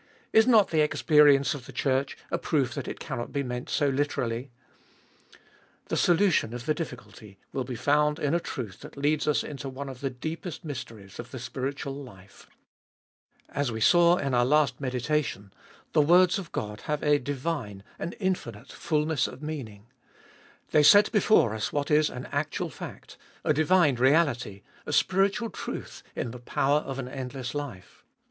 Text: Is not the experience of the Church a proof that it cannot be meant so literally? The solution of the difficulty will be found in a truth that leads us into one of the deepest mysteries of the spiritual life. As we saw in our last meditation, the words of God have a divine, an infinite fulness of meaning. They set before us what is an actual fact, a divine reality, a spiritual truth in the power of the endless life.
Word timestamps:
Is 0.33 0.47
not 0.47 0.69
the 0.71 0.81
experience 0.81 1.53
of 1.53 1.67
the 1.67 1.71
Church 1.71 2.17
a 2.31 2.39
proof 2.39 2.73
that 2.73 2.87
it 2.87 2.99
cannot 2.99 3.31
be 3.31 3.43
meant 3.43 3.69
so 3.69 3.87
literally? 3.87 4.49
The 5.89 5.95
solution 5.95 6.55
of 6.55 6.65
the 6.65 6.73
difficulty 6.73 7.37
will 7.53 7.65
be 7.65 7.75
found 7.75 8.17
in 8.17 8.33
a 8.33 8.39
truth 8.39 8.79
that 8.79 8.97
leads 8.97 9.27
us 9.27 9.43
into 9.43 9.69
one 9.69 9.89
of 9.89 10.01
the 10.01 10.09
deepest 10.09 10.65
mysteries 10.65 11.19
of 11.19 11.29
the 11.29 11.37
spiritual 11.37 11.93
life. 11.93 12.47
As 13.49 13.71
we 13.71 13.79
saw 13.79 14.15
in 14.17 14.33
our 14.33 14.43
last 14.43 14.81
meditation, 14.81 15.53
the 15.93 16.01
words 16.01 16.39
of 16.39 16.51
God 16.51 16.81
have 16.89 17.03
a 17.03 17.19
divine, 17.19 17.83
an 17.99 18.13
infinite 18.13 18.71
fulness 18.71 19.27
of 19.27 19.43
meaning. 19.43 19.85
They 20.71 20.81
set 20.81 21.11
before 21.11 21.53
us 21.53 21.71
what 21.71 21.91
is 21.91 22.09
an 22.09 22.25
actual 22.31 22.71
fact, 22.71 23.17
a 23.43 23.53
divine 23.53 23.93
reality, 23.97 24.63
a 24.87 24.93
spiritual 24.93 25.51
truth 25.51 26.01
in 26.15 26.31
the 26.31 26.39
power 26.39 26.79
of 26.79 26.97
the 26.97 27.03
endless 27.15 27.53
life. 27.53 28.03